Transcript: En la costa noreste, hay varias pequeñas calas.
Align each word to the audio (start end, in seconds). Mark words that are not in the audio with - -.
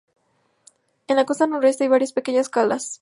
En 1.07 1.15
la 1.17 1.25
costa 1.27 1.45
noreste, 1.45 1.83
hay 1.83 1.87
varias 1.89 2.11
pequeñas 2.11 2.49
calas. 2.49 2.99